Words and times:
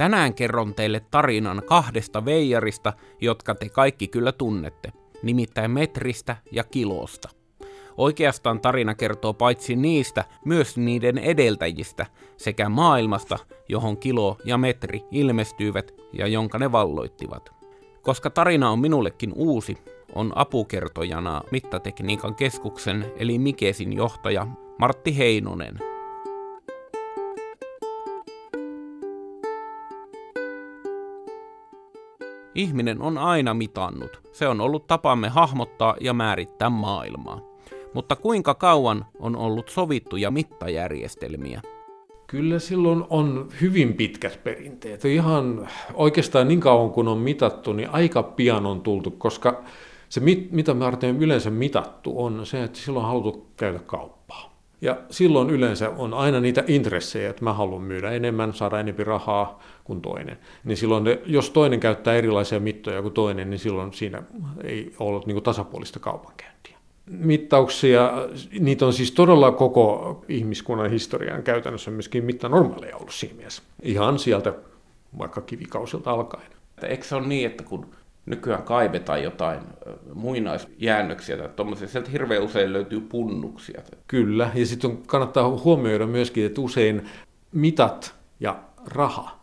Tänään 0.00 0.34
kerron 0.34 0.74
teille 0.74 1.00
tarinan 1.10 1.62
kahdesta 1.66 2.24
veijarista, 2.24 2.92
jotka 3.20 3.54
te 3.54 3.68
kaikki 3.68 4.08
kyllä 4.08 4.32
tunnette, 4.32 4.92
nimittäin 5.22 5.70
metristä 5.70 6.36
ja 6.52 6.64
kilosta. 6.64 7.28
Oikeastaan 7.96 8.60
tarina 8.60 8.94
kertoo 8.94 9.34
paitsi 9.34 9.76
niistä, 9.76 10.24
myös 10.44 10.76
niiden 10.76 11.18
edeltäjistä 11.18 12.06
sekä 12.36 12.68
maailmasta, 12.68 13.38
johon 13.68 13.96
kilo 13.96 14.36
ja 14.44 14.58
metri 14.58 15.00
ilmestyivät 15.10 15.94
ja 16.12 16.26
jonka 16.26 16.58
ne 16.58 16.72
valloittivat. 16.72 17.50
Koska 18.02 18.30
tarina 18.30 18.70
on 18.70 18.78
minullekin 18.78 19.32
uusi, 19.34 19.78
on 20.14 20.32
apukertojana 20.34 21.42
Mittatekniikan 21.50 22.34
keskuksen 22.34 23.12
eli 23.16 23.38
Mikesin 23.38 23.92
johtaja 23.92 24.46
Martti 24.78 25.18
Heinonen. 25.18 25.89
Ihminen 32.54 33.02
on 33.02 33.18
aina 33.18 33.54
mitannut. 33.54 34.20
Se 34.32 34.48
on 34.48 34.60
ollut 34.60 34.86
tapamme 34.86 35.28
hahmottaa 35.28 35.96
ja 36.00 36.12
määrittää 36.12 36.70
maailmaa. 36.70 37.40
Mutta 37.94 38.16
kuinka 38.16 38.54
kauan 38.54 39.06
on 39.18 39.36
ollut 39.36 39.68
sovittuja 39.68 40.30
mittajärjestelmiä? 40.30 41.62
Kyllä 42.26 42.58
silloin 42.58 43.04
on 43.10 43.48
hyvin 43.60 43.94
pitkät 43.94 44.44
perinteet. 44.44 45.04
Ihan 45.04 45.68
oikeastaan 45.94 46.48
niin 46.48 46.60
kauan 46.60 46.90
kun 46.90 47.08
on 47.08 47.18
mitattu, 47.18 47.72
niin 47.72 47.90
aika 47.90 48.22
pian 48.22 48.66
on 48.66 48.80
tultu, 48.80 49.10
koska 49.10 49.62
se, 50.08 50.20
mitä 50.50 50.74
me 50.74 50.84
yleensä 51.18 51.50
mitattu, 51.50 52.24
on 52.24 52.46
se, 52.46 52.64
että 52.64 52.78
silloin 52.78 53.04
on 53.04 53.08
haluttu 53.08 53.46
käydä 53.56 53.78
kauppaa. 53.78 54.49
Ja 54.82 54.96
silloin 55.10 55.50
yleensä 55.50 55.90
on 55.90 56.14
aina 56.14 56.40
niitä 56.40 56.64
intressejä, 56.66 57.30
että 57.30 57.44
mä 57.44 57.52
haluan 57.52 57.82
myydä 57.82 58.10
enemmän, 58.10 58.54
saada 58.54 58.80
enemmän 58.80 59.06
rahaa 59.06 59.62
kuin 59.84 60.00
toinen. 60.00 60.38
Niin 60.64 60.76
silloin, 60.76 61.04
jos 61.26 61.50
toinen 61.50 61.80
käyttää 61.80 62.14
erilaisia 62.14 62.60
mittoja 62.60 63.02
kuin 63.02 63.14
toinen, 63.14 63.50
niin 63.50 63.58
silloin 63.58 63.92
siinä 63.92 64.22
ei 64.64 64.92
ollut 64.98 65.26
niin 65.26 65.42
tasapuolista 65.42 65.98
kaupankäyntiä. 65.98 66.76
Mittauksia, 67.06 68.12
niitä 68.60 68.86
on 68.86 68.92
siis 68.92 69.12
todella 69.12 69.52
koko 69.52 70.24
ihmiskunnan 70.28 70.90
historian 70.90 71.42
käytännössä 71.42 71.90
myöskin 71.90 72.24
mitta 72.24 72.48
normaaleja 72.48 72.96
ollut 72.96 73.14
siinä 73.14 73.34
mielessä. 73.36 73.62
Ihan 73.82 74.18
sieltä 74.18 74.54
vaikka 75.18 75.40
kivikausilta 75.40 76.10
alkaen. 76.10 76.52
Eikö 76.82 77.04
se 77.04 77.14
ole 77.14 77.26
niin, 77.26 77.46
että 77.46 77.62
kun 77.62 77.86
nykyään 78.30 78.62
kaivetaan 78.62 79.22
jotain 79.22 79.60
muinaisjäännöksiä 80.14 81.36
tai 81.36 81.48
tuommoisia, 81.56 81.88
sieltä 81.88 82.10
hirveän 82.10 82.42
usein 82.42 82.72
löytyy 82.72 83.00
punnuksia. 83.00 83.82
Kyllä, 84.06 84.50
ja 84.54 84.66
sitten 84.66 84.98
kannattaa 85.06 85.50
huomioida 85.50 86.06
myöskin, 86.06 86.46
että 86.46 86.60
usein 86.60 87.08
mitat 87.52 88.14
ja 88.40 88.56
raha. 88.86 89.40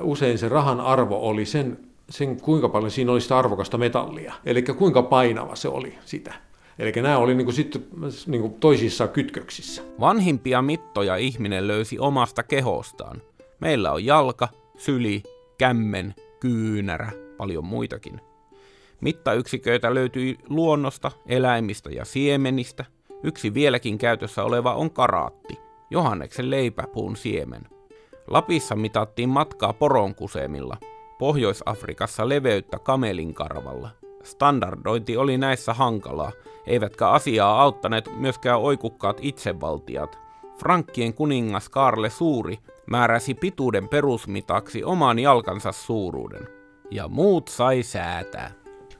Usein 0.00 0.38
se 0.38 0.48
rahan 0.48 0.80
arvo 0.80 1.28
oli 1.28 1.46
sen, 1.46 1.78
sen 2.10 2.40
kuinka 2.40 2.68
paljon 2.68 2.90
siinä 2.90 3.12
oli 3.12 3.20
sitä 3.20 3.38
arvokasta 3.38 3.78
metallia, 3.78 4.34
eli 4.44 4.62
kuinka 4.62 5.02
painava 5.02 5.56
se 5.56 5.68
oli 5.68 5.98
sitä. 6.04 6.34
Eli 6.78 6.92
nämä 6.92 7.18
oli 7.18 7.34
niin 7.34 7.44
kuin 7.44 7.54
sitten 7.54 7.84
niin 8.26 8.40
kuin 8.40 8.54
toisissa 8.54 9.08
kytköksissä. 9.08 9.82
Vanhimpia 10.00 10.62
mittoja 10.62 11.16
ihminen 11.16 11.68
löysi 11.68 11.98
omasta 11.98 12.42
kehostaan. 12.42 13.22
Meillä 13.60 13.92
on 13.92 14.04
jalka, 14.04 14.48
syli, 14.76 15.22
kämmen, 15.58 16.14
kyynärä, 16.40 17.10
paljon 17.40 17.64
muitakin. 17.64 18.20
Mittayksiköitä 19.00 19.94
löytyi 19.94 20.38
luonnosta, 20.48 21.12
eläimistä 21.26 21.90
ja 21.90 22.04
siemenistä. 22.04 22.84
Yksi 23.22 23.54
vieläkin 23.54 23.98
käytössä 23.98 24.44
oleva 24.44 24.74
on 24.74 24.90
karaatti, 24.90 25.58
Johanneksen 25.90 26.50
leipäpuun 26.50 27.16
siemen. 27.16 27.62
Lapissa 28.26 28.76
mitattiin 28.76 29.28
matkaa 29.28 29.72
poronkusemilla, 29.72 30.76
Pohjois-Afrikassa 31.18 32.28
leveyttä 32.28 32.78
kamelin 32.78 33.34
karvalla. 33.34 33.90
Standardointi 34.22 35.16
oli 35.16 35.38
näissä 35.38 35.74
hankalaa, 35.74 36.32
eivätkä 36.66 37.08
asiaa 37.08 37.62
auttaneet 37.62 38.10
myöskään 38.16 38.60
oikukkaat 38.60 39.18
itsevaltiat. 39.20 40.18
Frankkien 40.58 41.14
kuningas 41.14 41.68
Karle 41.68 42.10
Suuri 42.10 42.58
määräsi 42.90 43.34
pituuden 43.34 43.88
perusmitaksi 43.88 44.84
oman 44.84 45.18
jalkansa 45.18 45.72
suuruuden, 45.72 46.48
ja 46.90 47.08
muut 47.08 47.48
sai 47.48 47.82
säätää. 47.82 48.50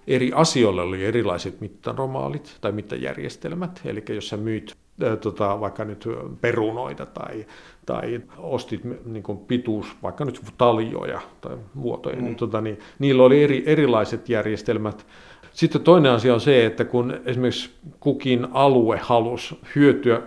Eri 0.07 0.33
asioille 0.35 0.83
oli 0.83 1.05
erilaiset 1.05 1.61
mittaromaalit 1.61 2.59
tai 2.61 2.73
mittajärjestelmät, 2.73 3.81
eli 3.85 4.05
jos 4.09 4.29
sä 4.29 4.37
myyt 4.37 4.77
äh, 5.03 5.19
tota, 5.19 5.61
vaikka 5.61 5.85
nyt 5.85 6.09
perunoita 6.41 7.07
tai, 7.07 7.47
tai 7.87 8.21
ostit 8.39 8.81
niin 9.05 9.23
kuin 9.23 9.39
pituus, 9.39 9.87
vaikka 10.03 10.25
nyt 10.25 10.41
taljoja 10.59 11.21
tai 11.41 11.57
muotoja, 11.75 12.15
niin 12.15 12.23
mm. 12.23 12.27
niin, 12.27 12.37
tota, 12.37 12.61
niin 12.61 12.79
niillä 12.99 13.23
oli 13.23 13.45
eri, 13.45 13.63
erilaiset 13.67 14.29
järjestelmät. 14.29 15.07
Sitten 15.53 15.81
toinen 15.81 16.13
asia 16.13 16.35
on 16.35 16.41
se, 16.41 16.67
että 16.67 16.85
kun 16.85 17.21
esimerkiksi 17.25 17.71
kukin 18.01 18.49
alue 18.53 18.99
halusi 19.03 19.59
hyötyä 19.77 20.23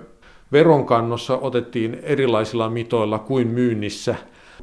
veronkannossa, 0.52 1.38
otettiin 1.38 2.00
erilaisilla 2.02 2.70
mitoilla 2.70 3.20
kuin 3.20 3.48
myynnissä. 3.48 4.16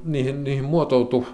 Niihin, 0.04 0.44
niihin 0.44 0.64
muotoutui 0.64 1.26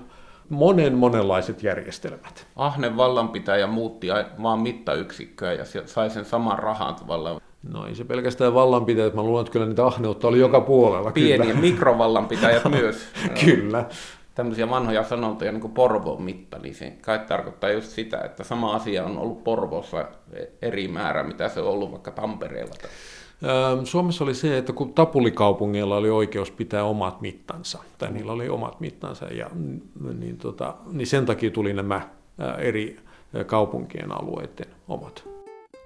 monen 0.48 0.94
monenlaiset 0.94 1.62
järjestelmät. 1.62 2.46
Ahne 2.56 2.96
vallanpitäjä 2.96 3.66
muutti 3.66 4.08
vaan 4.42 4.60
mittayksikköä 4.60 5.52
ja 5.52 5.64
sai 5.86 6.10
sen 6.10 6.24
saman 6.24 6.58
rahan 6.58 6.94
tavallaan. 6.94 7.40
No 7.72 7.86
ei 7.86 7.94
se 7.94 8.04
pelkästään 8.04 8.54
vallanpitäjät, 8.54 9.14
mä 9.14 9.22
luulen, 9.22 9.40
että 9.40 9.52
kyllä 9.52 9.66
niitä 9.66 9.86
ahneutta 9.86 10.28
oli 10.28 10.38
joka 10.38 10.60
puolella. 10.60 11.12
Pieniä 11.12 11.46
kyllä. 11.46 11.60
mikrovallanpitäjät 11.60 12.64
myös. 12.80 13.08
kyllä 13.44 13.84
tämmöisiä 14.36 14.70
vanhoja 14.70 15.04
sanontoja, 15.04 15.52
niin 15.52 15.60
kuin 15.60 15.72
Porvoon 15.72 16.22
mitta, 16.22 16.58
niin 16.58 16.74
se 16.74 16.92
kai 17.00 17.18
tarkoittaa 17.18 17.70
just 17.70 17.88
sitä, 17.88 18.18
että 18.18 18.44
sama 18.44 18.74
asia 18.74 19.04
on 19.04 19.18
ollut 19.18 19.44
Porvossa 19.44 20.08
eri 20.62 20.88
määrä, 20.88 21.22
mitä 21.22 21.48
se 21.48 21.60
on 21.60 21.68
ollut 21.68 21.90
vaikka 21.92 22.10
Tampereella. 22.10 22.74
Suomessa 23.84 24.24
oli 24.24 24.34
se, 24.34 24.58
että 24.58 24.72
kun 24.72 24.94
Tapulikaupungeilla 24.94 25.96
oli 25.96 26.10
oikeus 26.10 26.50
pitää 26.50 26.84
omat 26.84 27.20
mittansa, 27.20 27.78
tai 27.98 28.12
niillä 28.12 28.32
oli 28.32 28.48
omat 28.48 28.80
mittansa, 28.80 29.26
ja, 29.26 29.50
niin, 30.18 30.36
tota, 30.36 30.74
niin 30.92 31.06
sen 31.06 31.26
takia 31.26 31.50
tuli 31.50 31.72
nämä 31.72 32.08
eri 32.58 33.00
kaupunkien 33.46 34.12
alueiden 34.12 34.66
omat. 34.88 35.24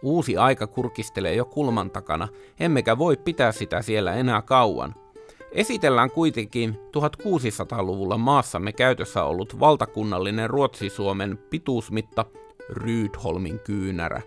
Uusi 0.02 0.36
aika 0.36 0.66
kurkistelee 0.66 1.34
jo 1.34 1.44
kulman 1.44 1.90
takana, 1.90 2.28
emmekä 2.60 2.98
voi 2.98 3.16
pitää 3.16 3.52
sitä 3.52 3.82
siellä 3.82 4.14
enää 4.14 4.42
kauan. 4.42 4.94
Esitellään 5.52 6.10
kuitenkin 6.10 6.74
1600-luvulla 6.96 8.18
maassamme 8.18 8.72
käytössä 8.72 9.24
ollut 9.24 9.60
valtakunnallinen 9.60 10.50
Ruotsi-Suomen 10.50 11.38
pituusmitta 11.50 12.24
Rydholmin 12.68 13.58
kyynärä. 13.58 14.22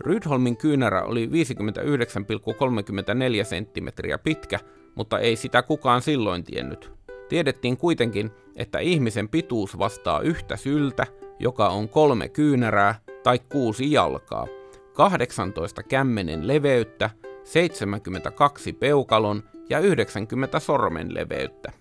Rydholmin 0.00 0.56
kyynärä 0.56 1.02
oli 1.02 1.26
59,34 1.26 3.44
senttimetriä 3.44 4.18
pitkä, 4.18 4.58
mutta 4.94 5.18
ei 5.18 5.36
sitä 5.36 5.62
kukaan 5.62 6.02
silloin 6.02 6.44
tiennyt. 6.44 6.92
Tiedettiin 7.28 7.76
kuitenkin, 7.76 8.30
että 8.56 8.78
ihmisen 8.78 9.28
pituus 9.28 9.78
vastaa 9.78 10.20
yhtä 10.20 10.56
syltä, 10.56 11.06
joka 11.38 11.68
on 11.68 11.88
kolme 11.88 12.28
kyynärää 12.28 13.00
tai 13.22 13.38
kuusi 13.38 13.92
jalkaa, 13.92 14.46
18 14.92 15.82
kämmenen 15.82 16.46
leveyttä, 16.46 17.10
72 17.44 18.72
peukalon 18.72 19.42
ja 19.70 19.78
90 19.78 20.60
sormen 20.60 21.14
leveyttä. 21.14 21.72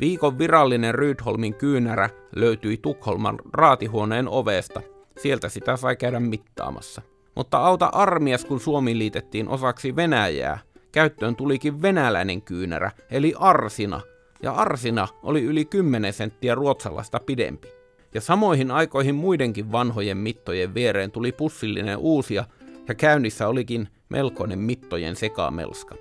Viikon 0.00 0.38
virallinen 0.38 0.94
Rydholmin 0.94 1.54
kyynärä 1.54 2.10
löytyi 2.36 2.76
Tukholman 2.76 3.38
raatihuoneen 3.52 4.28
ovesta. 4.28 4.82
Sieltä 5.18 5.48
sitä 5.48 5.76
sai 5.76 5.96
käydä 5.96 6.20
mittaamassa. 6.20 7.02
Mutta 7.36 7.58
auta 7.58 7.86
armias, 7.86 8.44
kun 8.44 8.60
Suomi 8.60 8.98
liitettiin 8.98 9.48
osaksi 9.48 9.96
Venäjää. 9.96 10.58
Käyttöön 10.92 11.36
tulikin 11.36 11.82
venäläinen 11.82 12.42
kyynärä, 12.42 12.90
eli 13.10 13.34
arsina. 13.38 14.00
Ja 14.42 14.52
arsina 14.52 15.08
oli 15.22 15.42
yli 15.42 15.64
10 15.64 16.12
senttiä 16.12 16.54
ruotsalaista 16.54 17.20
pidempi. 17.26 17.68
Ja 18.14 18.20
samoihin 18.20 18.70
aikoihin 18.70 19.14
muidenkin 19.14 19.72
vanhojen 19.72 20.16
mittojen 20.16 20.74
viereen 20.74 21.10
tuli 21.10 21.32
pussillinen 21.32 21.98
uusia, 21.98 22.44
ja 22.88 22.94
käynnissä 22.94 23.48
olikin 23.48 23.88
melkoinen 24.08 24.58
mittojen 24.58 25.16
sekamelska. 25.16 25.94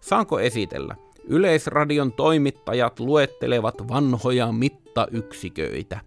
Saanko 0.00 0.40
esitellä? 0.40 0.96
Yleisradion 1.24 2.12
toimittajat 2.12 3.00
luettelevat 3.00 3.88
vanhoja 3.88 4.52
mittayksiköitä. 4.52 6.00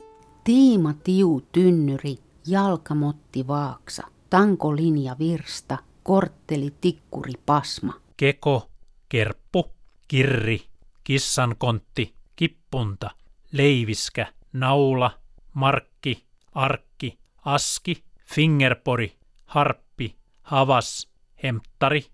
Tiima 0.43 0.93
Tiu 1.03 1.41
Tynnyri, 1.51 2.15
Jalkamotti 2.47 3.47
Vaaksa, 3.47 4.12
Tankolinja 4.33 5.15
Virsta, 5.19 5.77
Kortteli 6.03 6.73
Tikkuri 6.81 7.33
Pasma. 7.45 7.93
Keko, 8.17 8.69
Kerppu, 9.09 9.65
Kirri, 10.07 10.61
Kissankontti, 11.03 12.15
Kippunta, 12.35 13.09
Leiviskä, 13.51 14.27
Naula, 14.53 15.11
Markki, 15.53 16.25
Arkki, 16.53 17.19
Aski, 17.45 18.03
Fingerpori, 18.25 19.17
Harppi, 19.45 20.15
Havas, 20.41 21.09
Hemttari, 21.43 22.05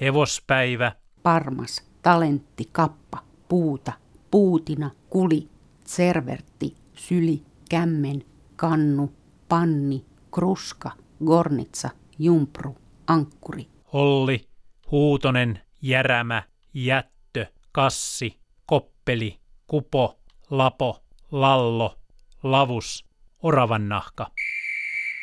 Hevospäivä, 0.00 0.92
parmas, 1.22 1.84
talentti, 2.02 2.68
kappa, 2.72 3.18
puuta, 3.48 3.92
puutina, 4.30 4.90
kuli, 5.10 5.48
servertti, 5.84 6.76
syli, 6.94 7.42
kämmen, 7.70 8.24
kannu, 8.56 9.12
panni, 9.48 10.04
kruska, 10.30 11.01
gornitsa, 11.24 11.90
jumpru, 12.18 12.76
ankkuri. 13.06 13.66
Holli, 13.92 14.48
huutonen, 14.90 15.60
järämä, 15.82 16.42
jättö, 16.74 17.46
kassi, 17.72 18.38
koppeli, 18.66 19.38
kupo, 19.66 20.18
lapo, 20.50 21.02
lallo, 21.30 21.98
lavus, 22.42 23.06
oravannahka. 23.42 24.26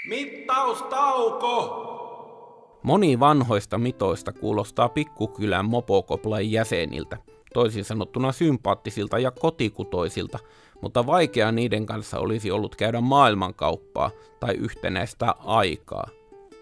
Mittaustauko! 0.10 1.86
Moni 2.84 3.20
vanhoista 3.20 3.78
mitoista 3.78 4.34
kuulostaa 4.34 4.90
pikkukylän 4.90 5.66
mopokoplain 5.66 6.52
jäseniltä, 6.52 7.18
toisin 7.54 7.84
sanottuna 7.84 8.32
sympaattisilta 8.32 9.20
ja 9.20 9.32
kotikutoisilta, 9.32 10.40
mutta 10.82 11.06
vaikea 11.06 11.52
niiden 11.52 11.86
kanssa 11.86 12.20
olisi 12.20 12.52
ollut 12.52 12.76
käydä 12.76 13.02
maailmankauppaa 13.02 14.12
tai 14.40 14.56
yhtenäistä 14.56 15.36
aikaa. 15.40 16.08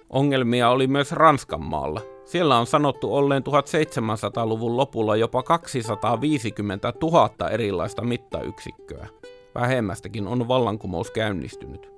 Ongelmia 0.10 0.70
oli 0.70 0.88
myös 0.88 1.12
Ranskan 1.12 1.66
maalla. 1.66 2.02
Siellä 2.26 2.58
on 2.58 2.68
sanottu 2.68 3.16
olleen 3.16 3.44
1700-luvun 3.44 4.78
lopulla 4.78 5.16
jopa 5.16 5.44
250 5.44 6.94
000 7.02 7.50
erilaista 7.50 8.02
mittayksikköä. 8.02 9.08
Vähemmästäkin 9.56 10.28
on 10.28 10.48
vallankumous 10.48 11.12
käynnistynyt. 11.12 11.97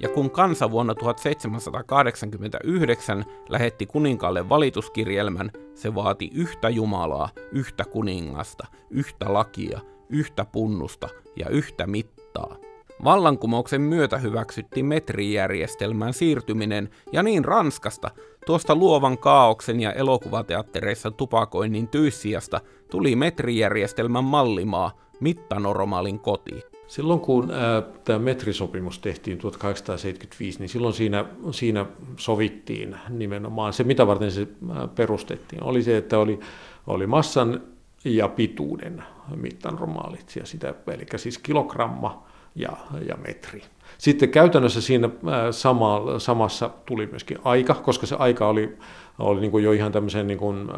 Ja 0.00 0.08
kun 0.08 0.30
kansa 0.30 0.70
vuonna 0.70 0.94
1789 0.94 3.24
lähetti 3.48 3.86
kuninkaalle 3.86 4.48
valituskirjelmän, 4.48 5.50
se 5.74 5.94
vaati 5.94 6.30
yhtä 6.34 6.68
Jumalaa, 6.68 7.28
yhtä 7.52 7.84
kuningasta, 7.84 8.66
yhtä 8.90 9.32
lakia, 9.32 9.80
yhtä 10.08 10.44
punnusta 10.44 11.08
ja 11.36 11.48
yhtä 11.48 11.86
mittaa. 11.86 12.56
Vallankumouksen 13.04 13.80
myötä 13.80 14.18
hyväksyttiin 14.18 14.86
metrijärjestelmän 14.86 16.12
siirtyminen 16.12 16.88
ja 17.12 17.22
niin 17.22 17.44
Ranskasta, 17.44 18.10
tuosta 18.46 18.74
luovan 18.74 19.18
kaauksen 19.18 19.80
ja 19.80 19.92
elokuvateattereissa 19.92 21.10
tupakoinnin 21.10 21.88
tyyssiasta, 21.88 22.60
tuli 22.90 23.16
metrijärjestelmän 23.16 24.24
mallimaa, 24.24 24.90
mittanormaalin 25.20 26.18
koti. 26.18 26.62
Silloin 26.88 27.20
kun 27.20 27.50
ää, 27.50 27.82
tämä 28.04 28.18
metrisopimus 28.18 28.98
tehtiin 28.98 29.38
1875, 29.38 30.58
niin 30.58 30.68
silloin 30.68 30.94
siinä, 30.94 31.24
siinä 31.50 31.86
sovittiin 32.16 32.96
nimenomaan 33.08 33.72
se, 33.72 33.84
mitä 33.84 34.06
varten 34.06 34.32
se 34.32 34.48
perustettiin, 34.94 35.62
oli 35.62 35.82
se, 35.82 35.96
että 35.96 36.18
oli, 36.18 36.40
oli 36.86 37.06
massan 37.06 37.62
ja 38.04 38.28
pituuden 38.28 39.04
mittanormaalit, 39.36 40.36
ja 40.36 40.46
sitä, 40.46 40.74
eli 40.86 41.06
siis 41.16 41.38
kilogramma 41.38 42.26
ja, 42.54 42.76
ja 43.08 43.16
metri. 43.16 43.62
Sitten 43.98 44.28
käytännössä 44.28 44.80
siinä 44.80 45.10
sama, 45.50 46.02
samassa 46.18 46.70
tuli 46.86 47.06
myöskin 47.06 47.38
aika, 47.44 47.74
koska 47.74 48.06
se 48.06 48.16
aika 48.18 48.48
oli, 48.48 48.78
oli 49.18 49.40
niin 49.40 49.50
kuin 49.50 49.64
jo 49.64 49.72
ihan 49.72 49.92
tämmöisen 49.92 50.26
niin 50.26 50.38
kuin, 50.38 50.68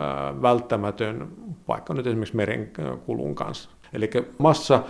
välttämätön, 0.42 1.28
vaikka 1.68 1.94
nyt 1.94 2.06
esimerkiksi 2.06 2.36
merenkulun 2.36 3.34
kanssa. 3.34 3.70
Eli 3.92 4.10
massa, 4.38 4.82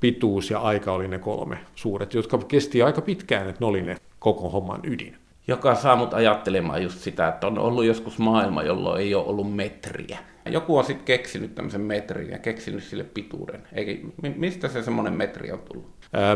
pituus 0.00 0.50
ja 0.50 0.58
aika 0.58 0.92
oli 0.92 1.08
ne 1.08 1.18
kolme 1.18 1.58
suuret, 1.74 2.14
jotka 2.14 2.38
kesti 2.38 2.82
aika 2.82 3.00
pitkään, 3.00 3.48
että 3.48 3.60
ne 3.60 3.66
oli 3.66 3.82
ne 3.82 3.96
koko 4.18 4.50
homman 4.50 4.80
ydin. 4.84 5.16
Joka 5.48 5.74
saa 5.74 5.96
mut 5.96 6.14
ajattelemaan 6.14 6.82
just 6.82 6.98
sitä, 6.98 7.28
että 7.28 7.46
on 7.46 7.58
ollut 7.58 7.84
joskus 7.84 8.18
maailma, 8.18 8.62
jolloin 8.62 9.00
ei 9.00 9.14
ole 9.14 9.26
ollut 9.26 9.54
metriä. 9.54 10.18
Joku 10.50 10.78
on 10.78 10.84
sitten 10.84 11.04
keksinyt 11.04 11.54
tämmöisen 11.54 11.80
metrin 11.80 12.30
ja 12.30 12.38
keksinyt 12.38 12.84
sille 12.84 13.04
pituuden. 13.04 13.62
Eikä, 13.72 14.06
mistä 14.36 14.68
se 14.68 14.82
semmoinen 14.82 15.12
metri 15.12 15.52
on 15.52 15.58
tullut? 15.58 15.86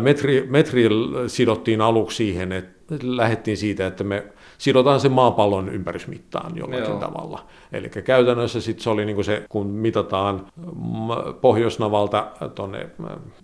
Metri, 0.01 0.47
metri 0.51 0.89
sidottiin 1.27 1.81
aluksi 1.81 2.17
siihen, 2.17 2.53
että 2.53 2.80
lähdettiin 3.03 3.57
siitä, 3.57 3.87
että 3.87 4.05
me 4.05 4.25
sidotaan 4.59 5.01
se 5.01 5.09
maapallon 5.09 5.69
ympärysmittaan 5.69 6.57
jollakin 6.57 6.85
Joo. 6.85 7.01
tavalla. 7.01 7.47
Eli 7.73 7.89
käytännössä 7.89 8.61
sit 8.61 8.81
se 8.81 8.91
oli 8.91 9.05
niinku 9.05 9.23
se, 9.23 9.47
kun 9.49 9.67
mitataan 9.67 10.47
pohjoisnavalta 11.41 12.27
tuonne 12.55 12.91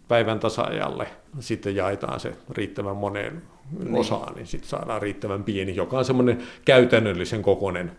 päivän 0.08 0.40
tasaajalle, 0.40 1.08
sitten 1.40 1.76
jaetaan 1.76 2.20
se 2.20 2.32
riittävän 2.50 2.96
moneen 2.96 3.42
niin. 3.78 3.94
osaan, 3.94 4.34
niin 4.34 4.46
sitten 4.46 4.70
saadaan 4.70 5.02
riittävän 5.02 5.44
pieni, 5.44 5.76
joka 5.76 5.98
on 5.98 6.04
semmoinen 6.04 6.42
käytännöllisen 6.64 7.42
kokoinen 7.42 7.92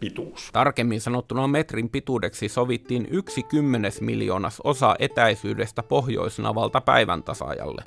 pituus. 0.00 0.50
Tarkemmin 0.52 1.00
sanottuna 1.00 1.48
metrin 1.48 1.88
pituudeksi 1.88 2.48
sovittiin 2.48 3.08
yksi 3.10 3.42
kymmenes 3.42 4.00
miljoonas 4.00 4.60
osa 4.64 4.96
etäisyydestä 4.98 5.82
pohjoisnavalta 5.82 6.80
päivän 6.80 7.22
tasaajalle. 7.22 7.82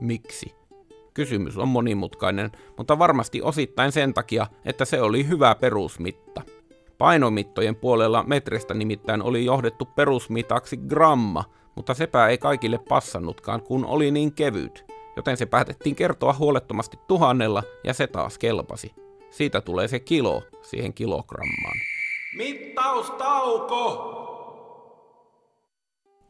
Miksi? 0.00 0.61
Kysymys 1.14 1.58
on 1.58 1.68
monimutkainen, 1.68 2.52
mutta 2.76 2.98
varmasti 2.98 3.42
osittain 3.42 3.92
sen 3.92 4.14
takia, 4.14 4.46
että 4.64 4.84
se 4.84 5.02
oli 5.02 5.28
hyvä 5.28 5.54
perusmitta. 5.54 6.42
Painomittojen 6.98 7.76
puolella 7.76 8.24
metristä 8.26 8.74
nimittäin 8.74 9.22
oli 9.22 9.44
johdettu 9.44 9.84
perusmitaksi 9.84 10.76
gramma, 10.76 11.44
mutta 11.74 11.94
sepä 11.94 12.28
ei 12.28 12.38
kaikille 12.38 12.78
passannutkaan, 12.88 13.62
kun 13.62 13.84
oli 13.84 14.10
niin 14.10 14.32
kevyt, 14.32 14.84
joten 15.16 15.36
se 15.36 15.46
päätettiin 15.46 15.96
kertoa 15.96 16.32
huolettomasti 16.38 16.98
tuhannella 17.08 17.62
ja 17.84 17.94
se 17.94 18.06
taas 18.06 18.38
kelpasi. 18.38 18.94
Siitä 19.30 19.60
tulee 19.60 19.88
se 19.88 20.00
kilo 20.00 20.42
siihen 20.62 20.94
kilogrammaan. 20.94 21.76
Mittaustauko! 22.36 24.18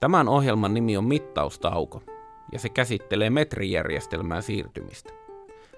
Tämän 0.01 0.29
ohjelman 0.29 0.75
nimi 0.75 0.97
on 0.97 1.05
Mittaustauko 1.05 2.03
ja 2.53 2.59
se 2.59 2.69
käsittelee 2.69 3.31
metrijärjestelmään 3.31 4.43
siirtymistä. 4.43 5.13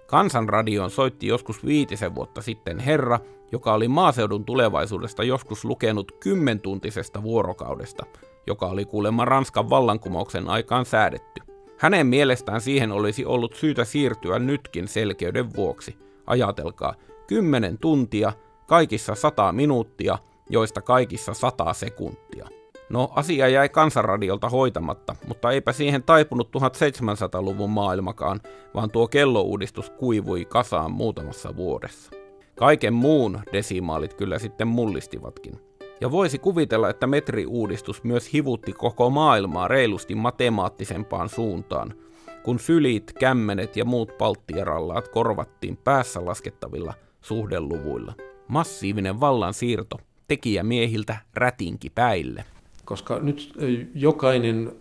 Kansanradioon 0.07 0.91
soitti 0.91 1.27
joskus 1.27 1.67
viitisen 1.67 2.15
vuotta 2.15 2.43
sitten 2.43 2.79
herra, 2.79 3.21
joka 3.53 3.75
oli 3.75 3.89
maaseudun 3.89 4.45
tulevaisuudesta 4.45 5.25
joskus 5.25 5.65
lukenut 5.65 6.13
kymmentuntisesta 6.21 7.23
vuorokaudesta, 7.23 8.07
joka 8.47 8.67
oli 8.67 8.85
kuulemma 8.85 9.25
Ranskan 9.25 9.71
vallankumouksen 9.71 10.49
aikaan 10.49 10.85
säädetty. 10.85 11.41
Hänen 11.79 12.07
mielestään 12.07 12.61
siihen 12.61 12.93
olisi 12.93 13.25
ollut 13.25 13.55
syytä 13.55 13.85
siirtyä 13.85 14.39
nytkin 14.39 14.89
selkeyden 14.89 15.55
vuoksi. 15.55 15.99
Ajatelkaa, 16.27 16.95
10 17.27 17.79
tuntia, 17.79 18.33
kaikissa 18.67 19.15
100 19.15 19.53
minuuttia, 19.53 20.19
joista 20.51 20.83
kaikissa 20.83 21.35
100 21.35 21.73
sekuntia. 21.73 22.49
No, 22.89 23.13
asia 23.17 23.49
jäi 23.49 23.69
kansanradiolta 23.69 24.49
hoitamatta, 24.49 25.17
mutta 25.27 25.51
eipä 25.51 25.73
siihen 25.73 26.03
taipunut 26.03 26.49
1700-luvun 26.57 27.71
maailmakaan, 27.71 28.41
vaan 28.75 28.91
tuo 28.91 29.09
kellouudistus 29.09 29.91
kuivui 29.91 30.45
kasaan 30.45 30.93
muutamassa 30.93 31.57
vuodessa. 31.57 32.11
Kaiken 32.59 32.95
muun 32.95 33.41
desimaalit 33.53 34.15
kyllä 34.15 34.39
sitten 34.39 34.69
mullistivatkin. 34.69 35.61
Ja 36.01 36.11
voisi 36.11 36.39
kuvitella, 36.39 36.91
että 36.91 37.07
metriuudistus 37.07 38.05
myös 38.05 38.33
hivutti 38.33 38.73
koko 38.73 39.11
maailmaa 39.11 39.69
reilusti 39.69 40.15
matemaattisempaan 40.15 41.29
suuntaan, 41.29 41.95
kun 42.43 42.59
sylit, 42.59 43.13
kämmenet 43.13 43.77
ja 43.77 43.85
muut 43.85 44.19
palttirallaat 44.19 45.09
korvattiin 45.09 45.77
päässä 45.77 46.25
laskettavilla 46.25 46.95
suhdeluvuilla. 47.21 48.15
Massiivinen 48.49 49.21
vallan 49.21 49.55
siirto 49.55 49.97
tekijämiehiltä 50.29 51.17
rätinki 51.35 51.91
päille 51.91 52.45
koska 52.85 53.19
nyt 53.19 53.53
jokainen 53.95 54.73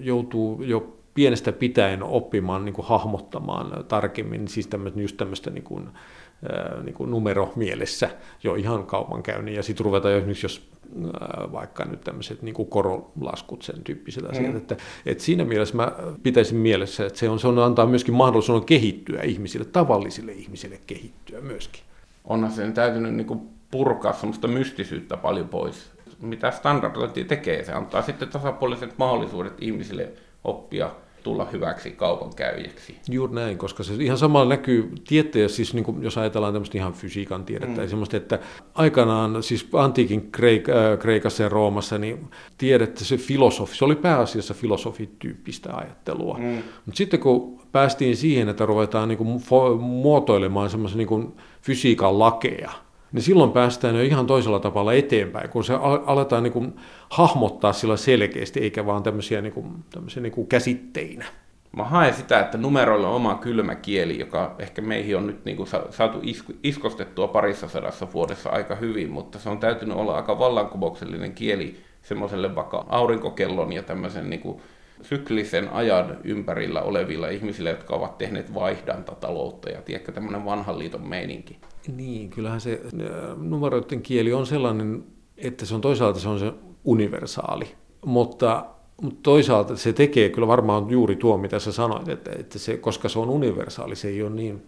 joutuu 0.00 0.62
jo 0.62 0.96
pienestä 1.14 1.52
pitäen 1.52 2.02
oppimaan 2.02 2.64
niin 2.64 2.74
kuin 2.74 2.86
hahmottamaan 2.86 3.84
tarkemmin, 3.84 4.48
siis 4.48 4.66
tämmöistä, 4.66 5.00
just 5.00 5.16
tämmöistä 5.16 5.50
niin 5.50 5.64
kuin, 5.64 5.88
niin 6.82 6.94
kuin 6.94 7.10
numero 7.10 7.52
mielessä 7.56 8.10
jo 8.44 8.54
ihan 8.54 8.86
kaupankäynnin, 8.86 9.54
ja 9.54 9.62
sitten 9.62 9.84
ruvetaan 9.84 10.14
esimerkiksi, 10.14 10.44
jos 10.44 10.72
vaikka 11.52 11.84
nyt 11.84 12.00
tämmöiset 12.00 12.42
niin 12.42 12.54
kuin 12.54 12.68
korolaskut, 12.68 13.62
sen 13.62 13.84
tyyppiset 13.84 14.24
asiat, 14.24 14.50
mm. 14.50 14.56
että, 14.56 14.76
että 15.06 15.24
siinä 15.24 15.44
mielessä 15.44 15.76
mä 15.76 15.92
pitäisin 16.22 16.58
mielessä, 16.58 17.06
että 17.06 17.18
se 17.18 17.28
on, 17.28 17.38
se 17.38 17.48
on 17.48 17.58
antaa 17.58 17.86
myöskin 17.86 18.14
mahdollisuuden 18.14 18.66
kehittyä 18.66 19.22
ihmisille, 19.22 19.64
tavallisille 19.64 20.32
ihmisille 20.32 20.80
kehittyä 20.86 21.40
myöskin. 21.40 21.82
Onhan 22.24 22.52
sen 22.52 22.72
täytynyt 22.72 23.14
niin 23.14 23.26
kuin 23.26 23.40
purkaa 23.70 24.12
semmoista 24.12 24.48
mystisyyttä 24.48 25.16
paljon 25.16 25.48
pois 25.48 25.90
mitä 26.22 26.50
standardointi 26.50 27.24
tekee. 27.24 27.64
Se 27.64 27.72
antaa 27.72 28.02
sitten 28.02 28.28
tasapuoliset 28.28 28.98
mahdollisuudet 28.98 29.52
ihmisille 29.60 30.12
oppia 30.44 30.90
tulla 31.22 31.44
hyväksi 31.52 31.90
kaupankäyjäksi. 31.90 32.96
Juuri 33.10 33.34
näin, 33.34 33.58
koska 33.58 33.82
se 33.82 33.94
ihan 33.94 34.18
samalla 34.18 34.48
näkyy 34.48 34.92
tieteessä, 35.08 35.56
siis 35.56 35.74
niin 35.74 35.84
kuin, 35.84 36.02
jos 36.02 36.18
ajatellaan 36.18 36.52
tämmöistä 36.52 36.78
ihan 36.78 36.92
fysiikan 36.92 37.44
tiedettä, 37.44 37.80
mm. 37.80 37.88
semmoista, 37.88 38.16
että 38.16 38.38
aikanaan 38.74 39.42
siis 39.42 39.68
antiikin 39.72 40.32
Kreik, 40.32 40.68
äh, 40.68 40.98
Kreikassa 40.98 41.42
ja 41.42 41.48
Roomassa, 41.48 41.98
niin 41.98 42.30
tiedettä, 42.58 43.04
se 43.04 43.16
filosofi, 43.16 43.76
se 43.76 43.84
oli 43.84 43.96
pääasiassa 43.96 44.54
filosofityyppistä 44.54 45.76
ajattelua. 45.76 46.38
Mm. 46.38 46.62
Mutta 46.86 46.98
sitten 46.98 47.20
kun 47.20 47.60
päästiin 47.72 48.16
siihen, 48.16 48.48
että 48.48 48.66
ruvetaan 48.66 49.08
niin 49.08 49.18
kuin, 49.18 49.42
muotoilemaan 49.80 50.70
semmoisia 50.70 50.96
niin 50.96 51.34
fysiikan 51.62 52.18
lakeja, 52.18 52.70
niin 53.12 53.22
silloin 53.22 53.52
päästään 53.52 53.96
jo 53.96 54.02
ihan 54.02 54.26
toisella 54.26 54.60
tavalla 54.60 54.92
eteenpäin, 54.92 55.50
kun 55.50 55.64
se 55.64 55.74
aletaan 56.06 56.42
niin 56.42 56.52
kuin 56.52 56.76
hahmottaa 57.10 57.72
sillä 57.72 57.96
selkeästi, 57.96 58.60
eikä 58.60 58.86
vaan 58.86 59.02
tämmöisiä, 59.02 59.40
niin 59.40 59.52
kuin, 59.52 59.84
tämmöisiä 59.90 60.22
niin 60.22 60.32
kuin 60.32 60.46
käsitteinä. 60.46 61.24
Mä 61.76 61.84
haen 61.84 62.14
sitä, 62.14 62.40
että 62.40 62.58
numeroilla 62.58 63.08
on 63.08 63.14
oma 63.14 63.34
kylmä 63.34 63.74
kieli, 63.74 64.18
joka 64.18 64.54
ehkä 64.58 64.82
meihin 64.82 65.16
on 65.16 65.26
nyt 65.26 65.44
niin 65.44 65.56
kuin 65.56 65.68
saatu 65.90 66.20
iskostettua 66.62 67.28
parissa 67.28 67.68
sadassa 67.68 68.12
vuodessa 68.12 68.50
aika 68.50 68.74
hyvin, 68.74 69.10
mutta 69.10 69.38
se 69.38 69.48
on 69.48 69.58
täytynyt 69.58 69.96
olla 69.96 70.16
aika 70.16 70.38
vallankumouksellinen 70.38 71.32
kieli 71.32 71.76
semmoiselle 72.02 72.54
vaikka 72.54 72.86
aurinkokellon 72.88 73.72
ja 73.72 73.82
tämmöisen 73.82 74.30
niin 74.30 74.40
kuin 74.40 74.62
syklisen 75.02 75.68
ajan 75.68 76.16
ympärillä 76.24 76.82
olevilla 76.82 77.28
ihmisillä, 77.28 77.70
jotka 77.70 77.96
ovat 77.96 78.18
tehneet 78.18 78.54
vaihdantataloutta 78.54 79.70
ja 79.70 79.82
tiedätkö, 79.82 80.12
tämmöinen 80.12 80.44
vanhan 80.44 80.78
liiton 80.78 81.08
meininki. 81.08 81.58
Niin, 81.96 82.30
kyllähän 82.30 82.60
se 82.60 82.80
numeroiden 83.36 84.02
kieli 84.02 84.32
on 84.32 84.46
sellainen, 84.46 85.04
että 85.36 85.66
se 85.66 85.74
on 85.74 85.80
toisaalta 85.80 86.20
se 86.20 86.28
on 86.28 86.38
se 86.38 86.52
universaali, 86.84 87.74
mutta 88.04 88.66
mutta 89.02 89.20
toisaalta 89.22 89.76
se 89.76 89.92
tekee 89.92 90.28
kyllä 90.28 90.46
varmaan 90.46 90.90
juuri 90.90 91.16
tuo, 91.16 91.36
mitä 91.36 91.58
sä 91.58 91.72
sanoit, 91.72 92.08
että, 92.08 92.30
että 92.38 92.58
se, 92.58 92.76
koska 92.76 93.08
se 93.08 93.18
on 93.18 93.30
universaali, 93.30 93.96
se 93.96 94.08
ei 94.08 94.22
ole 94.22 94.30
niin, 94.30 94.62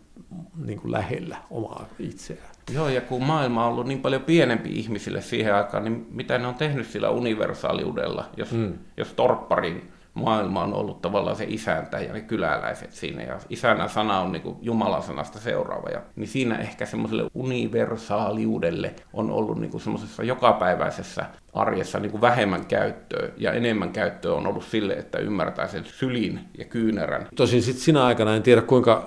niin 0.64 0.80
kuin 0.80 0.92
lähellä 0.92 1.36
omaa 1.50 1.86
itseään. 1.98 2.54
Joo, 2.74 2.88
ja 2.88 3.00
kun 3.00 3.22
maailma 3.22 3.66
on 3.66 3.72
ollut 3.72 3.86
niin 3.86 4.00
paljon 4.00 4.22
pienempi 4.22 4.68
ihmisille 4.72 5.22
siihen 5.22 5.54
aikaan, 5.54 5.84
niin 5.84 6.06
mitä 6.10 6.38
ne 6.38 6.46
on 6.46 6.54
tehnyt 6.54 6.86
sillä 6.86 7.10
universaaliudella, 7.10 8.24
jos, 8.36 8.52
mm. 8.52 8.72
jos 8.96 9.12
torpparin 9.14 9.92
maailma 10.14 10.62
on 10.62 10.74
ollut 10.74 11.02
tavallaan 11.02 11.36
se 11.36 11.44
isäntä 11.48 12.00
ja 12.00 12.12
ne 12.12 12.20
kyläläiset 12.20 12.92
siinä. 12.92 13.22
Ja 13.22 13.38
isänä 13.48 13.88
sana 13.88 14.20
on 14.20 14.32
niin 14.32 14.56
Jumalan 14.60 15.02
sanasta 15.02 15.38
seuraava. 15.38 15.88
Ja, 15.88 16.02
niin 16.16 16.28
siinä 16.28 16.58
ehkä 16.58 16.86
semmoiselle 16.86 17.30
universaaliudelle 17.34 18.94
on 19.12 19.30
ollut 19.30 19.60
niin 19.60 19.80
semmoisessa 19.80 20.22
jokapäiväisessä 20.22 21.26
arjessa 21.54 22.00
niin 22.00 22.10
kuin 22.10 22.20
vähemmän 22.20 22.66
käyttöä 22.66 23.28
ja 23.36 23.52
enemmän 23.52 23.92
käyttöä 23.92 24.34
on 24.34 24.46
ollut 24.46 24.64
sille, 24.64 24.92
että 24.92 25.18
ymmärtää 25.18 25.68
sen 25.68 25.84
sylin 25.84 26.40
ja 26.58 26.64
kyynärän. 26.64 27.26
Tosin 27.36 27.62
sitten 27.62 27.82
sinä 27.82 28.04
aikana 28.04 28.36
en 28.36 28.42
tiedä 28.42 28.62
kuinka 28.62 29.06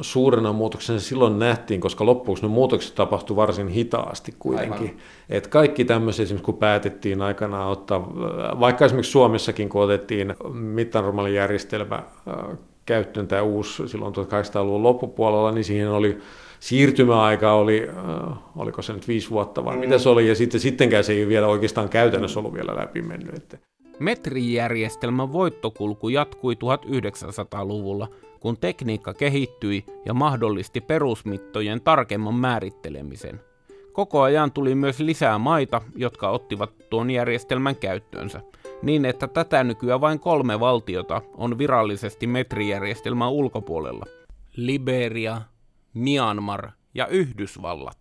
suurena 0.00 0.52
muutoksena 0.52 0.98
se 0.98 1.04
silloin 1.04 1.38
nähtiin, 1.38 1.80
koska 1.80 2.06
loppuksi 2.06 2.42
ne 2.42 2.48
muutokset 2.48 2.94
tapahtui 2.94 3.36
varsin 3.36 3.68
hitaasti 3.68 4.34
kuitenkin. 4.38 4.98
Et 5.28 5.46
kaikki 5.46 5.84
tämmöiset, 5.84 6.24
esimerkiksi 6.24 6.44
kun 6.44 6.56
päätettiin 6.56 7.22
aikanaan 7.22 7.70
ottaa, 7.70 8.12
vaikka 8.60 8.84
esimerkiksi 8.84 9.12
Suomessakin 9.12 9.68
kun 9.68 9.82
otettiin 9.82 10.34
mittannormaalijärjestelmä 10.52 12.02
käyttöön 12.86 13.28
tämä 13.28 13.42
uusi 13.42 13.88
silloin 13.88 14.14
1800-luvun 14.14 14.82
loppupuolella, 14.82 15.52
niin 15.52 15.64
siihen 15.64 15.90
oli 15.90 16.18
siirtymäaika 16.60 17.52
oli, 17.52 17.88
äh, 17.88 18.38
oliko 18.56 18.82
se 18.82 18.92
nyt 18.92 19.08
viisi 19.08 19.30
vuotta 19.30 19.64
vai 19.64 19.74
mm. 19.74 19.80
mitä 19.80 19.98
se 19.98 20.08
oli, 20.08 20.28
ja 20.28 20.34
sitten, 20.34 20.60
sittenkään 20.60 21.04
se 21.04 21.12
ei 21.12 21.28
vielä 21.28 21.46
oikeastaan 21.46 21.88
käytännössä 21.88 22.40
ollut 22.40 22.54
vielä 22.54 22.76
läpi 22.76 23.02
mennyt. 23.02 23.34
Että. 23.34 23.58
Metrijärjestelmän 23.98 25.32
voittokulku 25.32 26.08
jatkui 26.08 26.54
1900-luvulla, 26.54 28.08
kun 28.40 28.56
tekniikka 28.56 29.14
kehittyi 29.14 29.84
ja 30.06 30.14
mahdollisti 30.14 30.80
perusmittojen 30.80 31.80
tarkemman 31.80 32.34
määrittelemisen. 32.34 33.40
Koko 33.92 34.22
ajan 34.22 34.52
tuli 34.52 34.74
myös 34.74 34.98
lisää 34.98 35.38
maita, 35.38 35.80
jotka 35.96 36.30
ottivat 36.30 36.70
tuon 36.90 37.10
järjestelmän 37.10 37.76
käyttöönsä, 37.76 38.40
niin 38.82 39.04
että 39.04 39.28
tätä 39.28 39.64
nykyään 39.64 40.00
vain 40.00 40.20
kolme 40.20 40.60
valtiota 40.60 41.22
on 41.34 41.58
virallisesti 41.58 42.26
metrijärjestelmän 42.26 43.30
ulkopuolella. 43.30 44.04
Liberia, 44.56 45.42
Myanmar 45.94 46.70
ja 46.94 47.06
Yhdysvallat. 47.06 47.98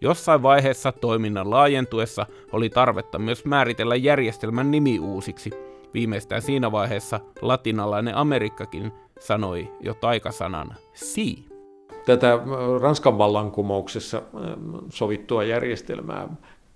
Jossain 0.00 0.42
vaiheessa 0.42 0.92
toiminnan 0.92 1.50
laajentuessa 1.50 2.26
oli 2.52 2.70
tarvetta 2.70 3.18
myös 3.18 3.44
määritellä 3.44 3.96
järjestelmän 3.96 4.70
nimi 4.70 4.98
uusiksi. 4.98 5.50
Viimeistään 5.94 6.42
siinä 6.42 6.72
vaiheessa 6.72 7.20
latinalainen 7.42 8.16
Amerikkakin 8.16 8.92
sanoi 9.20 9.72
jo 9.80 9.94
taikasanan 9.94 10.74
si. 10.94 11.44
Tätä 12.06 12.38
Ranskan 12.80 13.18
vallankumouksessa 13.18 14.22
sovittua 14.88 15.44
järjestelmää 15.44 16.28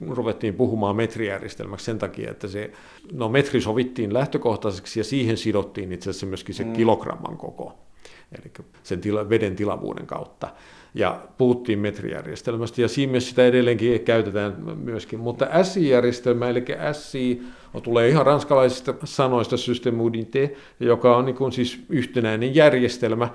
ruvettiin 0.09 0.55
puhumaan 0.55 0.97
metrijärjestelmäksi 0.97 1.85
sen 1.85 1.99
takia, 1.99 2.31
että 2.31 2.49
se, 2.49 2.73
no 3.13 3.29
metri 3.29 3.61
sovittiin 3.61 4.15
lähtökohtaiseksi 4.15 5.01
ja 5.01 5.05
siihen 5.05 5.37
sidottiin 5.37 5.93
itse 5.93 6.11
asiassa 6.11 6.27
myöskin 6.27 6.55
se 6.55 6.65
mm. 6.65 6.73
kilogramman 6.73 7.37
koko 7.37 7.86
eli 8.33 8.53
sen 8.83 9.01
tila, 9.01 9.29
veden 9.29 9.57
tilavuuden 9.57 10.07
kautta. 10.07 10.49
Ja 10.95 11.21
puhuttiin 11.39 11.79
metrijärjestelmästä, 11.79 12.83
ja 12.83 12.89
siinä 12.89 13.21
sitä 13.21 13.47
edelleenkin 13.47 14.01
käytetään 14.01 14.57
myöskin. 14.77 15.21
Mutta 15.21 15.65
SI-järjestelmä, 15.65 16.49
eli 16.49 16.65
SI 16.93 17.43
tulee 17.83 18.09
ihan 18.09 18.27
ranskalaisista 18.27 18.95
sanoista 19.05 19.57
systemudite, 19.57 20.57
joka 20.81 21.17
on 21.17 21.25
niin 21.25 21.37
kuin 21.37 21.53
siis 21.53 21.85
yhtenäinen 21.89 22.55
järjestelmä, 22.55 23.29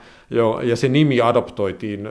ja 0.63 0.75
se 0.75 0.87
nimi 0.87 1.21
adoptoitiin, 1.21 2.09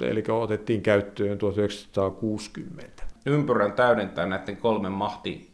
eli 0.00 0.24
otettiin 0.28 0.82
käyttöön 0.82 1.38
1960. 1.38 3.02
Ympyrän 3.26 3.72
täydentää 3.72 4.26
näiden 4.26 4.56
kolmen 4.56 4.92
mahti 4.92 5.50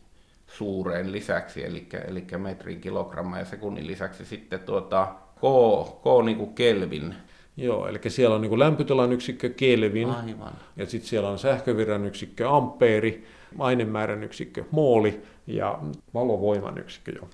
suureen 0.47 1.13
lisäksi, 1.13 1.65
eli, 1.65 1.87
eli 2.09 2.27
metrin, 2.39 2.81
kilogramma 2.81 3.39
ja 3.39 3.45
sekunnin 3.45 3.87
lisäksi 3.87 4.25
sitten 4.25 4.61
tuota, 4.61 5.15
K, 5.43 5.45
K 6.03 6.25
niin 6.25 6.37
kuin 6.37 6.55
Kelvin. 6.55 7.15
Joo, 7.57 7.87
eli 7.89 7.99
siellä 8.09 8.35
on 8.35 8.41
niin 8.41 8.49
kuin 8.49 8.59
lämpötilan 8.59 9.13
yksikkö 9.13 9.49
Kelvin, 9.49 10.11
Aivan. 10.11 10.53
ja 10.77 10.87
sitten 10.87 11.09
siellä 11.09 11.29
on 11.29 11.39
sähkövirran 11.39 12.05
yksikkö 12.05 12.51
ampeeri, 12.51 13.25
ainemäärän 13.59 14.23
yksikkö 14.23 14.65
mooli 14.71 15.23
ja 15.47 15.79
valovoiman 16.15 16.79
yksikkö 16.79 17.13
jo, 17.13 17.29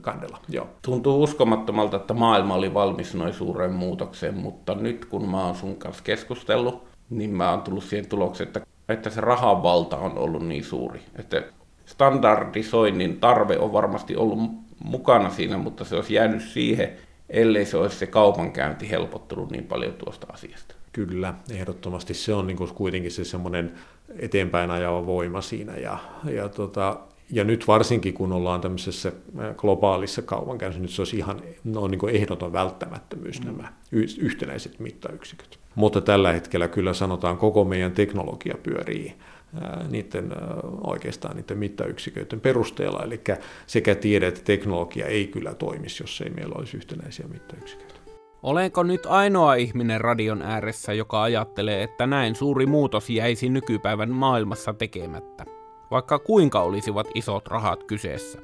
kandela. 0.00 0.38
Joo. 0.48 0.68
Tuntuu 0.82 1.22
uskomattomalta, 1.22 1.96
että 1.96 2.14
maailma 2.14 2.54
oli 2.54 2.74
valmis 2.74 3.14
noin 3.14 3.34
suureen 3.34 3.72
muutokseen, 3.72 4.34
mutta 4.34 4.74
nyt 4.74 5.04
kun 5.04 5.30
mä 5.30 5.46
oon 5.46 5.54
sun 5.54 5.76
kanssa 5.76 6.04
keskustellut, 6.04 6.84
niin 7.10 7.30
mä 7.30 7.50
oon 7.50 7.62
tullut 7.62 7.84
siihen 7.84 8.08
tulokseen, 8.08 8.46
että, 8.46 8.60
että 8.88 9.10
se 9.10 9.20
rahan 9.20 9.62
valta 9.62 9.96
on 9.96 10.18
ollut 10.18 10.46
niin 10.46 10.64
suuri. 10.64 11.00
Että 11.18 11.42
standardisoinnin 11.86 13.20
tarve 13.20 13.58
on 13.58 13.72
varmasti 13.72 14.16
ollut 14.16 14.38
mukana 14.84 15.30
siinä, 15.30 15.56
mutta 15.56 15.84
se 15.84 15.96
olisi 15.96 16.14
jäänyt 16.14 16.42
siihen, 16.42 16.92
ellei 17.30 17.66
se 17.66 17.76
olisi 17.76 17.96
se 17.96 18.06
kaupankäynti 18.06 18.90
helpottunut 18.90 19.50
niin 19.50 19.64
paljon 19.64 19.92
tuosta 19.92 20.26
asiasta. 20.30 20.74
Kyllä, 20.92 21.34
ehdottomasti 21.50 22.14
se 22.14 22.34
on 22.34 22.46
niin 22.46 22.56
kuin 22.56 22.74
kuitenkin 22.74 23.10
se 23.10 23.24
semmoinen 23.24 23.72
eteenpäin 24.18 24.70
ajava 24.70 25.06
voima 25.06 25.40
siinä. 25.40 25.76
Ja, 25.76 25.98
ja, 26.24 26.48
tota, 26.48 27.00
ja 27.30 27.44
nyt 27.44 27.68
varsinkin, 27.68 28.14
kun 28.14 28.32
ollaan 28.32 28.60
tämmöisessä 28.60 29.12
globaalissa 29.56 30.22
kaupankäynnissä, 30.22 30.82
nyt 30.82 30.90
se 30.90 31.02
olisi 31.02 31.16
ihan 31.16 31.42
no, 31.64 31.88
niin 31.88 31.98
kuin 31.98 32.14
ehdoton 32.14 32.52
välttämättömyys 32.52 33.40
mm. 33.40 33.46
nämä 33.46 33.72
yhtenäiset 34.18 34.80
mittayksiköt. 34.80 35.58
Mutta 35.74 36.00
tällä 36.00 36.32
hetkellä 36.32 36.68
kyllä 36.68 36.92
sanotaan, 36.92 37.38
koko 37.38 37.64
meidän 37.64 37.92
teknologia 37.92 38.54
pyörii 38.62 39.14
niiden 39.90 40.32
oikeastaan 40.86 41.36
niiden 41.36 41.58
mittayksiköiden 41.58 42.40
perusteella. 42.40 43.02
Eli 43.04 43.20
sekä 43.66 43.94
tiede 43.94 44.26
että 44.26 44.40
teknologia 44.44 45.06
ei 45.06 45.26
kyllä 45.26 45.54
toimisi, 45.54 46.02
jos 46.02 46.20
ei 46.20 46.30
meillä 46.30 46.54
olisi 46.58 46.76
yhtenäisiä 46.76 47.26
mittayksiköitä. 47.28 47.94
Olenko 48.42 48.82
nyt 48.82 49.06
ainoa 49.06 49.54
ihminen 49.54 50.00
radion 50.00 50.42
ääressä, 50.42 50.92
joka 50.92 51.22
ajattelee, 51.22 51.82
että 51.82 52.06
näin 52.06 52.34
suuri 52.34 52.66
muutos 52.66 53.10
jäisi 53.10 53.48
nykypäivän 53.48 54.10
maailmassa 54.10 54.74
tekemättä? 54.74 55.44
Vaikka 55.90 56.18
kuinka 56.18 56.60
olisivat 56.60 57.06
isot 57.14 57.48
rahat 57.48 57.84
kyseessä. 57.84 58.38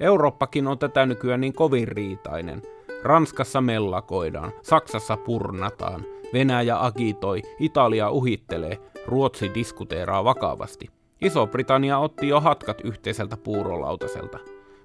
Eurooppakin 0.00 0.66
on 0.66 0.78
tätä 0.78 1.06
nykyään 1.06 1.40
niin 1.40 1.52
kovin 1.52 1.88
riitainen. 1.88 2.62
Ranskassa 3.02 3.60
mellakoidaan, 3.60 4.52
Saksassa 4.62 5.16
purnataan, 5.16 6.04
Venäjä 6.32 6.84
agitoi, 6.84 7.42
Italia 7.58 8.10
uhittelee, 8.10 8.78
Ruotsi 9.06 9.50
diskuteeraa 9.54 10.24
vakavasti. 10.24 10.88
Iso-Britannia 11.20 11.98
otti 11.98 12.28
jo 12.28 12.40
hatkat 12.40 12.80
yhteiseltä 12.84 13.36
puurolautaselta. 13.36 14.38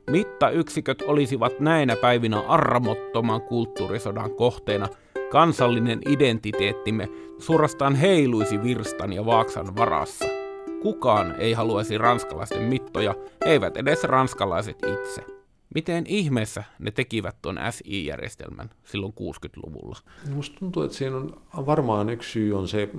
Mittayksiköt 0.10 1.02
olisivat 1.02 1.60
näinä 1.60 1.96
päivinä 1.96 2.40
armottoman 2.40 3.42
kulttuurisodan 3.42 4.32
kohteena. 4.32 4.88
Kansallinen 5.32 6.00
identiteettimme 6.08 7.10
suorastaan 7.40 7.96
heiluisi 7.96 8.64
virstan 8.64 9.14
ja 9.14 9.26
vaaksan 9.26 9.76
varassa. 9.76 10.26
Kukaan 10.82 11.36
ei 11.38 11.54
haluaisi 11.54 11.98
ranskalaisten 11.98 12.64
mittoja, 12.64 13.16
eivät 13.46 13.78
edes 13.78 14.04
ranskalaiset 14.04 14.78
itse. 14.88 15.41
Miten 15.76 16.06
ihmeessä 16.08 16.64
ne 16.80 16.92
tekivät 16.92 17.36
tuon 17.42 17.60
SI-järjestelmän 17.70 18.70
silloin 18.84 19.14
60-luvulla? 19.14 19.98
Minusta 20.28 20.60
tuntuu, 20.60 20.84
että 20.84 20.98
siinä 20.98 21.16
on 21.18 21.36
varmaan 21.66 22.10
yksi 22.10 22.32
syy 22.32 22.58
on 22.58 22.68
se 22.68 22.90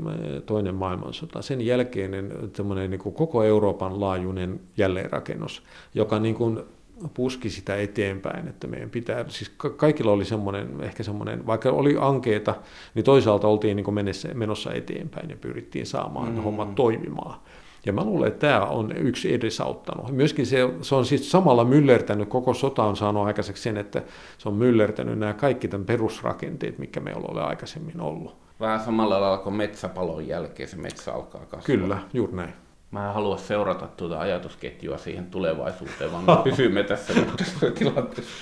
toinen 0.46 0.74
maailmansota. 0.74 1.42
Sen 1.42 1.66
jälkeinen 1.66 2.32
niin 2.88 3.00
kuin 3.00 3.14
koko 3.14 3.44
Euroopan 3.44 4.00
laajuinen 4.00 4.60
jälleenrakennus, 4.76 5.62
joka 5.94 6.18
niin 6.18 6.34
kuin 6.34 6.60
puski 7.14 7.50
sitä 7.50 7.76
eteenpäin, 7.76 8.48
että 8.48 8.66
meidän 8.66 8.90
pitää, 8.90 9.24
siis 9.28 9.52
kaikilla 9.76 10.12
oli 10.12 10.24
semmoinen, 10.24 10.80
ehkä 10.80 11.02
semmoinen, 11.02 11.46
vaikka 11.46 11.70
oli 11.70 11.96
ankeeta, 12.00 12.54
niin 12.94 13.04
toisaalta 13.04 13.48
oltiin 13.48 13.76
niin 13.76 13.94
menossa, 13.94 14.28
menossa 14.34 14.72
eteenpäin 14.72 15.30
ja 15.30 15.36
pyrittiin 15.36 15.86
saamaan 15.86 16.32
mm. 16.32 16.42
hommat 16.42 16.74
toimimaan. 16.74 17.40
Ja 17.86 17.92
mä 17.92 18.04
luulen, 18.04 18.28
että 18.28 18.46
tämä 18.46 18.60
on 18.60 18.96
yksi 18.96 19.34
edesauttanut. 19.34 20.10
Myöskin 20.10 20.46
se, 20.46 20.58
se 20.82 20.94
on 20.94 21.06
siis 21.06 21.30
samalla 21.30 21.64
myllertänyt, 21.64 22.28
koko 22.28 22.54
sota 22.54 22.84
on 22.84 22.96
saanut 22.96 23.26
aikaiseksi 23.26 23.62
sen, 23.62 23.76
että 23.76 24.02
se 24.38 24.48
on 24.48 24.54
myllertänyt 24.54 25.18
nämä 25.18 25.32
kaikki 25.32 25.68
tämän 25.68 25.86
perusrakenteet, 25.86 26.78
mikä 26.78 27.00
meillä 27.00 27.28
oli 27.28 27.40
aikaisemmin 27.40 28.00
ollut. 28.00 28.36
Vähän 28.60 28.80
samalla 28.80 29.20
lailla 29.20 29.38
kuin 29.38 29.54
metsäpalon 29.54 30.28
jälkeen 30.28 30.68
se 30.68 30.76
metsä 30.76 31.12
alkaa 31.12 31.40
kasvaa. 31.40 31.62
Kyllä, 31.62 31.98
juuri 32.12 32.32
näin. 32.36 32.52
Mä 32.90 33.08
en 33.08 33.14
halua 33.14 33.36
seurata 33.36 33.86
tuota 33.96 34.20
ajatusketjua 34.20 34.98
siihen 34.98 35.26
tulevaisuuteen, 35.26 36.12
vaan 36.12 36.24
me 36.30 36.36
pysymme 36.44 36.82
tässä 36.82 37.12
tilanteessa. 37.78 38.32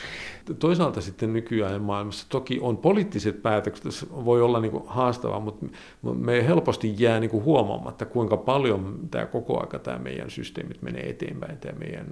Toisaalta 0.58 1.00
sitten 1.00 1.32
nykyään 1.32 1.82
maailmassa 1.82 2.26
toki 2.28 2.58
on 2.62 2.76
poliittiset 2.76 3.42
päätökset, 3.42 4.08
voi 4.24 4.42
olla 4.42 4.60
niin 4.60 4.82
haastavaa, 4.86 5.40
mutta 5.40 5.66
me 6.02 6.46
helposti 6.46 6.94
jää 6.98 7.20
niin 7.20 7.30
kuin 7.30 7.44
huomaamatta, 7.44 8.06
kuinka 8.06 8.36
paljon 8.36 8.98
tämä 9.10 9.26
koko 9.26 9.60
aika 9.60 9.78
tämä 9.78 9.98
meidän 9.98 10.30
systeemit 10.30 10.82
menee 10.82 11.10
eteenpäin, 11.10 11.58
tämä 11.58 11.78
meidän 11.78 12.06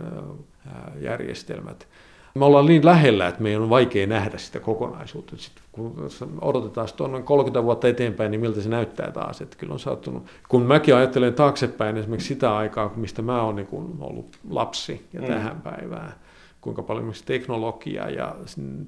järjestelmät. 1.01 1.89
Me 2.35 2.45
ollaan 2.45 2.67
niin 2.67 2.85
lähellä, 2.85 3.29
että 3.29 3.43
meidän 3.43 3.63
on 3.63 3.71
vaikea 3.71 4.07
nähdä 4.07 4.39
sitä 4.39 4.61
kokonaisuutta. 4.61 5.37
Sitten 5.37 5.65
kun 5.73 6.09
odotetaan 6.41 6.89
tuonne 6.97 7.23
30 7.23 7.65
vuotta 7.65 7.89
eteenpäin, 7.89 8.31
niin 8.31 8.41
miltä 8.41 8.61
se 8.61 8.69
näyttää 8.69 9.11
taas. 9.11 9.41
Että 9.41 9.57
kyllä 9.57 9.73
on 9.73 9.79
saattunut. 9.79 10.27
Kun 10.49 10.63
mäkin 10.63 10.95
ajattelen 10.95 11.35
taaksepäin 11.35 11.97
esimerkiksi 11.97 12.29
sitä 12.29 12.57
aikaa, 12.57 12.93
mistä 12.97 13.23
mä 13.23 13.43
oon 13.43 13.57
niin 13.57 13.69
ollut 14.01 14.39
lapsi 14.51 15.07
ja 15.13 15.21
mm. 15.21 15.27
tähän 15.27 15.61
päivään, 15.61 16.13
kuinka 16.61 16.83
paljon 16.83 17.05
myös 17.05 17.23
teknologia 17.23 18.11
ja 18.11 18.37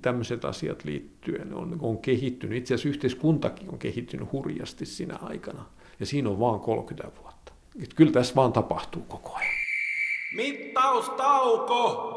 tämmöiset 0.03 0.45
asiat 0.45 0.85
liittyen 0.85 1.55
on, 1.55 1.79
on 1.81 1.99
kehittynyt. 1.99 2.59
Itse 2.59 2.75
asiassa 2.75 2.89
yhteiskuntakin 2.89 3.71
on 3.71 3.79
kehittynyt 3.79 4.33
hurjasti 4.33 4.87
siinä 4.87 5.17
aikana. 5.23 5.65
Ja 6.01 6.07
siinä 6.07 6.29
on 6.29 6.41
vaan 6.41 6.61
30 6.61 7.23
vuotta. 7.23 7.53
Että 7.83 7.97
kyllä 7.97 8.13
tässä 8.13 8.35
vaan 8.35 8.53
tapahtuu 8.53 9.03
koko 9.03 9.35
ajan. 9.35 9.55
Mittaustauko! 10.37 12.17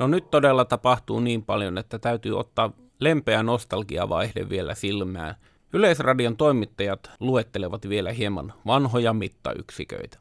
No 0.00 0.06
nyt 0.06 0.30
todella 0.30 0.64
tapahtuu 0.64 1.20
niin 1.20 1.42
paljon, 1.42 1.78
että 1.78 1.98
täytyy 1.98 2.38
ottaa 2.38 2.72
lempeä 3.00 3.42
nostalgiavaihde 3.42 4.48
vielä 4.48 4.74
silmään. 4.74 5.34
Yleisradion 5.72 6.36
toimittajat 6.36 7.10
luettelevat 7.20 7.88
vielä 7.88 8.12
hieman 8.12 8.52
vanhoja 8.66 9.12
mittayksiköitä. 9.12 10.18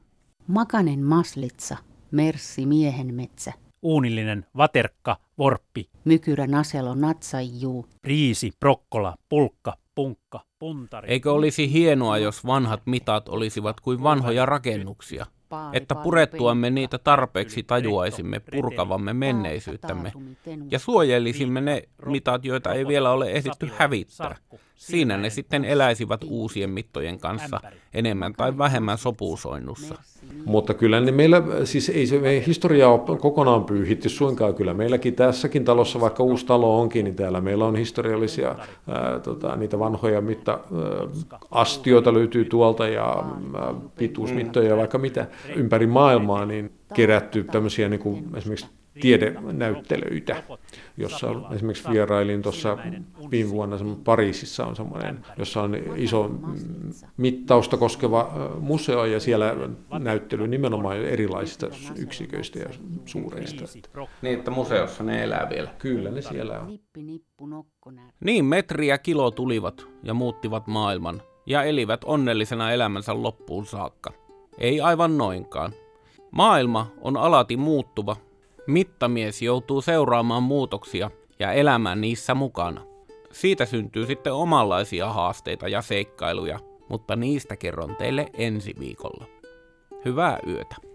Makanen 0.48 1.00
maslitsa, 1.00 1.78
merssi 2.12 2.66
miehenmetsä, 2.66 3.54
uunillinen 3.82 4.46
vaterkka, 4.58 5.18
vorppi, 5.38 5.90
mykyrä 6.06 6.48
naselo 6.48 6.96
natsajuu, 6.96 7.86
riisi, 8.04 8.52
prokkola, 8.60 9.16
pulkka, 9.30 9.74
punkka, 9.96 10.40
puntari. 10.60 11.10
Eikö 11.10 11.34
olisi 11.34 11.72
hienoa, 11.72 12.18
jos 12.18 12.46
vanhat 12.46 12.82
mitat 12.86 13.30
olisivat 13.30 13.80
kuin 13.80 14.04
vanhoja 14.04 14.46
rakennuksia? 14.46 15.26
että 15.74 15.96
purettuamme 15.96 16.70
niitä 16.70 16.98
tarpeeksi 16.98 17.64
tajuaisimme 17.64 18.40
purkavamme 18.40 19.14
menneisyyttämme. 19.14 20.12
ja 20.72 20.80
suojelisimme 20.80 21.62
ne 21.62 21.84
mitat, 22.06 22.46
joita 22.46 22.74
ei 22.74 22.88
vielä 22.88 23.12
ole 23.12 23.32
ehditty 23.32 23.72
hävittää. 23.78 24.36
Siinä 24.76 25.18
ne 25.18 25.30
sitten 25.30 25.66
eläisivät 25.66 26.24
uusien 26.24 26.70
mittojen 26.70 27.20
kanssa 27.20 27.62
enemmän 27.94 28.34
tai 28.34 28.58
vähemmän 28.58 28.98
sopuusoinnussa. 28.98 29.96
Mutta 30.46 30.74
kyllä 30.74 31.00
niin 31.00 31.16
meillä, 31.16 31.44
siis 31.64 31.90
ei 31.90 32.08
se 32.08 32.20
ei 32.24 32.44
historia 32.48 32.90
ole 32.90 33.18
kokonaan 33.20 33.64
pyyhitty 33.64 34.10
suinkaan. 34.10 34.54
Kyllä 34.54 34.74
meilläkin 34.74 35.16
tässäkin 35.16 35.66
talossa, 35.66 36.02
vaikka 36.02 36.24
uusi 36.24 36.46
talo 36.46 36.82
onkin, 36.82 37.04
niin 37.04 37.16
täällä 37.16 37.42
meillä 37.42 37.66
on 37.66 37.76
historiallisia, 37.76 38.56
ää, 38.88 39.20
tota, 39.20 39.56
niitä 39.56 39.80
vanhoja 39.80 40.22
mitta, 40.22 40.52
ää, 40.52 41.40
astioita 41.52 42.14
löytyy 42.14 42.46
tuolta 42.46 42.88
ja 42.88 43.24
ää, 43.56 43.74
pituusmittoja 43.98 44.70
ja 44.70 44.78
vaikka 44.78 44.98
mitä 44.98 45.28
ympäri 45.56 45.88
maailmaa, 45.88 46.46
niin 46.46 46.72
kerätty 46.94 47.44
tämmöisiä 47.44 47.90
niin 47.90 48.00
kuin 48.00 48.26
esimerkiksi 48.36 48.68
tiedenäyttelyitä, 49.02 50.44
jossa 50.98 51.28
esimerkiksi 51.52 51.90
vierailin 51.90 52.42
tuossa 52.42 52.78
viime 53.32 53.50
vuonna 53.50 53.78
Pariisissa 54.04 54.66
on 54.66 54.76
semmoinen, 54.76 55.26
jossa 55.38 55.62
on 55.62 55.78
iso 55.96 56.32
mittausta 57.18 57.78
koskeva 57.78 58.50
museo 58.60 59.06
ja 59.06 59.20
siellä 59.20 59.56
näyttely 60.00 60.48
nimenomaan 60.48 60.98
erilaisista 60.98 61.68
yksiköistä 61.96 62.60
ja 62.60 62.70
suureista. 63.06 63.64
Niin, 64.22 64.40
että 64.40 64.52
museossa 64.52 65.04
ne 65.04 65.24
elää 65.24 65.48
vielä. 65.50 65.70
Kyllä 65.78 66.12
ne 66.12 66.22
siellä 66.22 66.60
on. 66.60 66.80
Niin, 68.20 68.46
metri 68.46 68.88
ja 68.88 68.98
kilo 68.98 69.32
tulivat 69.32 69.88
ja 70.04 70.14
muuttivat 70.14 70.68
maailman 70.68 71.22
ja 71.46 71.64
elivät 71.64 72.02
onnellisena 72.04 72.72
elämänsä 72.72 73.24
loppuun 73.24 73.66
saakka. 73.66 74.14
Ei 74.58 74.82
aivan 74.82 75.18
noinkaan. 75.18 75.72
Maailma 76.32 76.92
on 77.02 77.18
alati 77.18 77.58
muuttuva 77.58 78.16
Mittamies 78.72 79.42
joutuu 79.42 79.82
seuraamaan 79.82 80.44
muutoksia 80.44 81.12
ja 81.40 81.52
elämään 81.52 82.02
niissä 82.02 82.36
mukana. 82.36 82.82
Siitä 83.32 83.66
syntyy 83.66 84.06
sitten 84.06 84.34
omanlaisia 84.34 85.14
haasteita 85.14 85.68
ja 85.68 85.82
seikkailuja, 85.82 86.60
mutta 86.90 87.16
niistä 87.16 87.56
kerron 87.56 87.96
teille 87.96 88.26
ensi 88.34 88.74
viikolla. 88.80 89.26
Hyvää 90.06 90.40
yötä. 90.48 90.91